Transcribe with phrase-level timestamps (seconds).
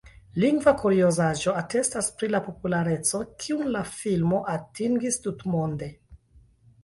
[0.43, 5.91] Lingva kuriozaĵo atestas pri la populareco kiun la filmo atingis tutmonde.